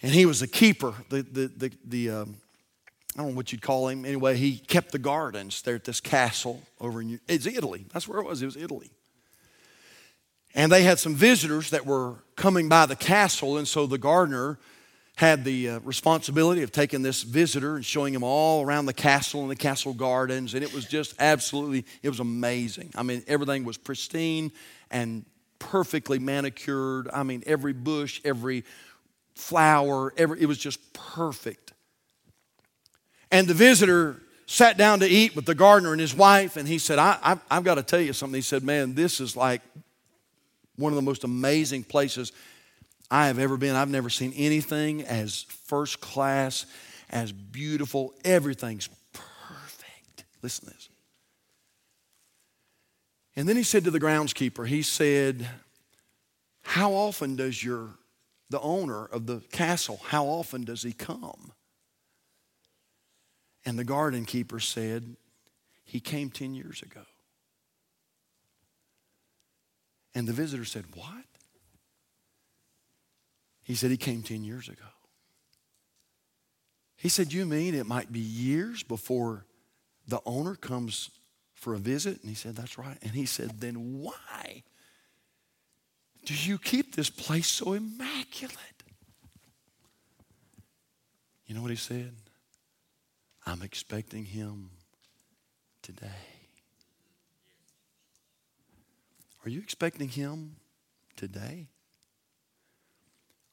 [0.02, 2.38] And he was a keeper, the, the, the, the um,
[3.16, 4.06] I don't know what you'd call him.
[4.06, 7.86] Anyway, he kept the gardens there at this castle over in it's Italy.
[7.92, 8.42] That's where it was.
[8.42, 8.92] It was Italy.
[10.54, 14.60] And they had some visitors that were coming by the castle, and so the gardener
[15.18, 19.42] had the uh, responsibility of taking this visitor and showing him all around the castle
[19.42, 20.54] and the castle gardens.
[20.54, 22.92] And it was just absolutely, it was amazing.
[22.96, 24.52] I mean, everything was pristine
[24.92, 25.26] and
[25.58, 27.10] perfectly manicured.
[27.12, 28.64] I mean, every bush, every
[29.34, 31.74] flower, every, it was just perfect.
[33.32, 36.78] And the visitor sat down to eat with the gardener and his wife, and he
[36.78, 38.36] said, I, I, I've got to tell you something.
[38.36, 39.64] He said, Man, this is like
[40.76, 42.32] one of the most amazing places
[43.10, 43.76] I have ever been.
[43.76, 46.66] I've never seen anything as first class,
[47.10, 48.14] as beautiful.
[48.26, 50.26] Everything's perfect.
[50.42, 50.90] Listen to this.
[53.36, 55.48] And then he said to the groundskeeper, he said,
[56.64, 57.90] How often does your
[58.50, 61.52] the owner of the castle, how often does he come?
[63.66, 65.18] And the garden keeper said,
[65.84, 67.02] He came 10 years ago.
[70.16, 71.26] And the visitor said, What?
[73.68, 74.86] He said, He came 10 years ago.
[76.96, 79.46] He said, You mean it might be years before
[80.08, 81.10] the owner comes
[81.54, 82.22] for a visit?
[82.22, 82.98] And he said, That's right.
[83.02, 84.64] And he said, Then why
[86.24, 88.56] do you keep this place so immaculate?
[91.46, 92.14] You know what he said?
[93.46, 94.70] I'm expecting him
[95.82, 96.08] today.
[99.46, 100.56] Are you expecting him
[101.18, 101.68] today?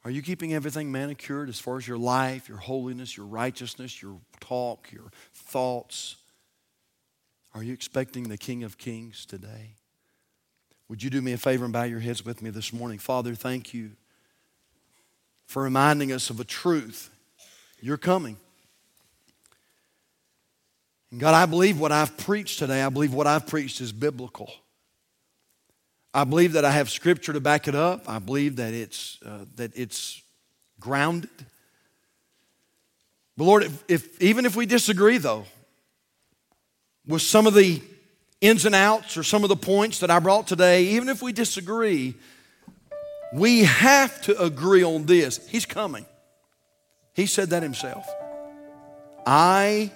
[0.05, 4.19] Are you keeping everything manicured as far as your life, your holiness, your righteousness, your
[4.39, 6.17] talk, your thoughts?
[7.55, 9.71] Are you expecting the King of Kings today?
[10.89, 12.99] Would you do me a favor and bow your heads with me this morning?
[12.99, 13.93] Father, thank you
[15.47, 17.09] for reminding us of a truth.
[17.81, 18.37] You're coming.
[21.09, 24.53] And God, I believe what I've preached today, I believe what I've preached is biblical.
[26.15, 28.09] I believe that I have scripture to back it up.
[28.09, 30.21] I believe that it's, uh, that it's
[30.79, 31.29] grounded.
[33.35, 35.43] But Lord, if, if, even if we disagree, though,
[37.05, 37.81] with some of the
[38.39, 41.33] ins and outs or some of the points that I brought today, even if we
[41.33, 42.13] disagree,
[43.33, 45.45] we have to agree on this.
[45.49, 46.05] He's coming.
[47.13, 48.07] He said that himself.
[49.27, 49.91] I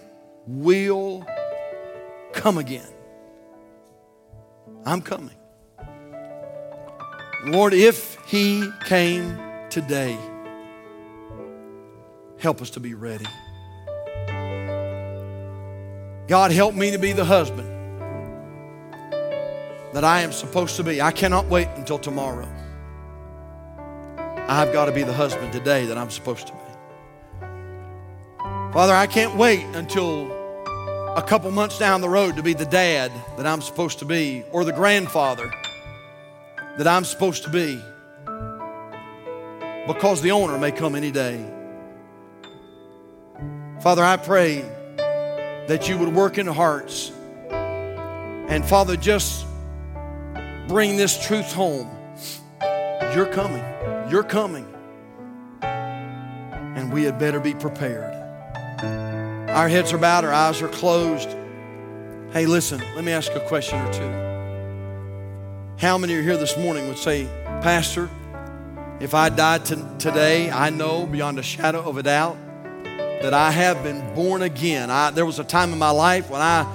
[0.46, 1.26] will
[2.34, 2.90] come again.
[4.86, 5.39] I'm coming.
[7.46, 10.18] Lord, if He came today,
[12.38, 13.26] help us to be ready.
[16.28, 17.68] God, help me to be the husband
[19.94, 21.02] that I am supposed to be.
[21.02, 22.48] I cannot wait until tomorrow.
[24.48, 26.60] I've got to be the husband today that I'm supposed to be.
[28.74, 30.32] Father, I can't wait until
[31.16, 34.44] a couple months down the road to be the dad that I'm supposed to be
[34.52, 35.52] or the grandfather
[36.80, 37.76] that I'm supposed to be
[39.86, 41.46] because the owner may come any day.
[43.82, 44.62] Father, I pray
[45.68, 47.12] that you would work in hearts
[47.52, 49.46] and Father, just
[50.70, 51.90] bring this truth home.
[53.14, 53.66] You're coming.
[54.10, 54.66] You're coming.
[55.62, 58.16] And we had better be prepared.
[59.50, 61.28] Our heads are bowed, our eyes are closed.
[62.32, 64.29] Hey, listen, let me ask a question or two.
[65.80, 67.26] How many are here this morning would say,
[67.62, 68.10] Pastor,
[69.00, 72.36] if I died t- today, I know beyond a shadow of a doubt
[72.84, 74.92] that I have been born again.
[74.92, 76.68] I, there was a time in my life when I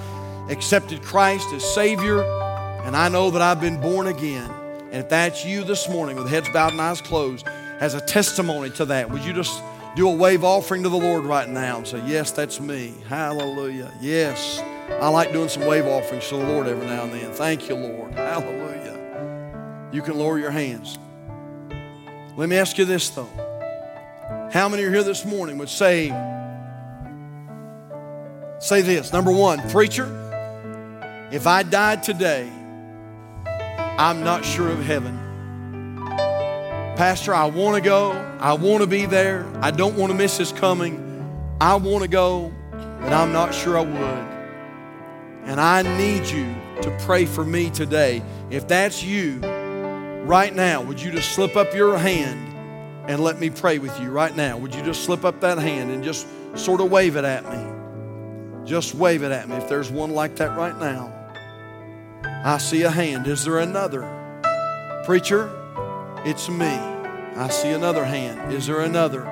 [0.49, 4.49] accepted Christ as Savior, and I know that I've been born again.
[4.85, 7.45] And if that's you this morning with heads bowed and eyes closed,
[7.79, 9.61] as a testimony to that, would you just
[9.95, 12.95] do a wave offering to the Lord right now and say, Yes, that's me.
[13.07, 13.93] Hallelujah.
[14.01, 14.59] Yes.
[14.99, 17.31] I like doing some wave offerings to the Lord every now and then.
[17.33, 18.13] Thank you, Lord.
[18.13, 18.84] Hallelujah.
[19.95, 20.99] You can lower your hands.
[22.35, 23.29] Let me ask you this, though.
[24.51, 26.09] How many are here this morning would say,
[28.59, 29.13] say this?
[29.13, 30.05] Number one, preacher,
[31.31, 32.51] if I died today,
[33.97, 35.17] I'm not sure of heaven.
[36.97, 38.11] Pastor, I want to go.
[38.41, 39.49] I want to be there.
[39.61, 41.55] I don't want to miss his coming.
[41.61, 42.51] I want to go,
[42.99, 45.49] but I'm not sure I would.
[45.49, 48.21] And I need you to pray for me today.
[48.49, 49.39] If that's you,
[50.25, 52.53] right now, would you just slip up your hand
[53.07, 54.57] and let me pray with you right now?
[54.57, 58.65] Would you just slip up that hand and just sort of wave it at me?
[58.65, 61.13] Just wave it at me if there's one like that right now.
[62.43, 63.27] I see a hand.
[63.27, 64.01] Is there another?
[65.05, 65.51] Preacher,
[66.25, 66.65] it's me.
[66.65, 68.51] I see another hand.
[68.51, 69.31] Is there another?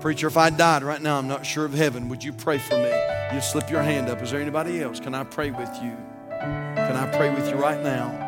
[0.00, 2.08] Preacher, if I died right now, I'm not sure of heaven.
[2.08, 2.90] Would you pray for me?
[3.32, 4.20] You slip your hand up.
[4.20, 4.98] Is there anybody else?
[4.98, 5.96] Can I pray with you?
[6.30, 8.21] Can I pray with you right now?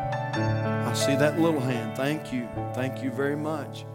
[0.95, 1.97] I see that little hand.
[1.97, 2.47] Thank you.
[2.73, 3.85] Thank you very much.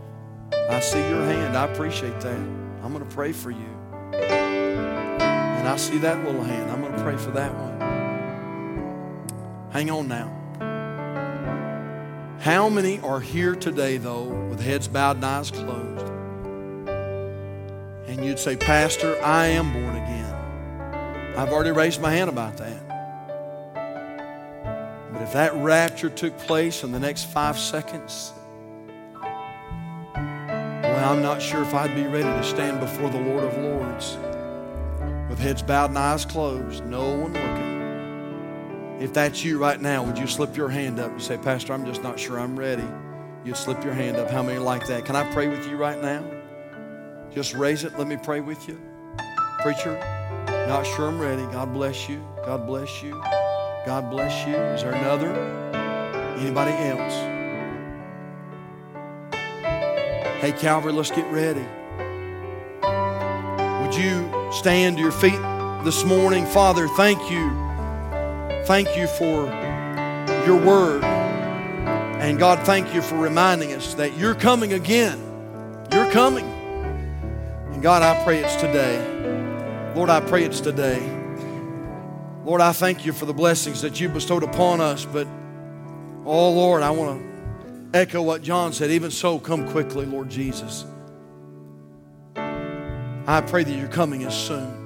[0.53, 1.57] I see your hand.
[1.57, 2.37] I appreciate that.
[2.37, 3.75] I'm going to pray for you.
[4.13, 6.71] And I see that little hand.
[6.71, 7.81] I'm going to pray for that one.
[9.71, 10.29] Hang on now.
[12.41, 16.07] How many are here today, though, with heads bowed and eyes closed?
[18.09, 20.35] And you'd say, Pastor, I am born again.
[21.39, 22.90] I've already raised my hand about that.
[25.31, 28.33] If that rapture took place in the next five seconds,
[30.83, 34.19] Well, I'm not sure if I'd be ready to stand before the Lord of Lords
[35.29, 39.01] with heads bowed and eyes closed, no one looking.
[39.01, 41.87] If that's you right now, would you slip your hand up and say, Pastor, I'm
[41.87, 42.89] just not sure I'm ready?
[43.45, 44.33] You'd slip your hand up.
[44.33, 45.05] How many like that?
[45.05, 46.25] Can I pray with you right now?
[47.33, 47.97] Just raise it.
[47.97, 48.81] Let me pray with you.
[49.61, 49.97] Preacher,
[50.67, 51.43] not sure I'm ready.
[51.53, 52.21] God bless you.
[52.45, 53.23] God bless you.
[53.87, 54.55] God bless you.
[54.55, 55.33] Is there another?
[56.37, 57.15] Anybody else?
[60.41, 61.65] Hey, Calvary, let's get ready.
[63.83, 65.41] Would you stand to your feet
[65.85, 66.45] this morning?
[66.45, 67.51] Father, thank you.
[68.67, 69.47] Thank you for
[70.47, 71.03] your word.
[71.03, 75.19] And God, thank you for reminding us that you're coming again.
[75.91, 76.45] You're coming.
[77.73, 79.93] And God, I pray it's today.
[79.95, 81.20] Lord, I pray it's today.
[82.45, 85.05] Lord, I thank you for the blessings that you bestowed upon us.
[85.05, 85.27] But,
[86.25, 88.91] oh Lord, I want to echo what John said.
[88.91, 90.85] Even so, come quickly, Lord Jesus.
[92.35, 94.79] I pray that you're coming as soon.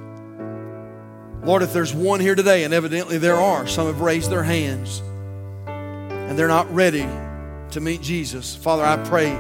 [1.43, 5.03] Lord, if there's one here today, and evidently there are, some have raised their hands
[5.67, 7.07] and they're not ready
[7.71, 8.57] to meet Jesus.
[8.57, 9.31] Father, I pray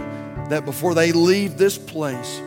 [0.48, 2.40] that before they leave this place,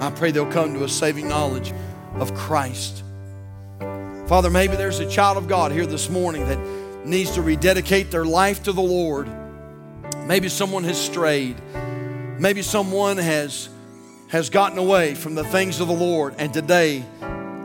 [0.00, 1.72] I pray they'll come to a saving knowledge
[2.14, 3.02] of Christ.
[4.30, 8.24] Father, maybe there's a child of God here this morning that needs to rededicate their
[8.24, 9.28] life to the Lord.
[10.24, 11.56] Maybe someone has strayed.
[12.38, 13.68] Maybe someone has,
[14.28, 17.04] has gotten away from the things of the Lord, and today,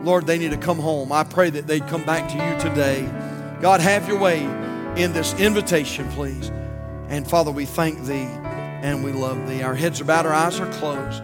[0.01, 1.11] Lord, they need to come home.
[1.11, 3.07] I pray that they'd come back to you today.
[3.61, 4.39] God, have your way
[4.99, 6.49] in this invitation, please.
[7.09, 9.61] And Father, we thank thee and we love thee.
[9.61, 11.21] Our heads are bowed, our eyes are closed.